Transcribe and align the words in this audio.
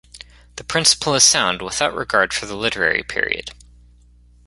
The 0.55 0.63
principle 0.63 1.13
is 1.13 1.23
sound 1.23 1.61
without 1.61 1.93
regard 1.93 2.33
for 2.33 2.47
the 2.47 2.55
literary 2.55 3.03
period. 3.03 3.51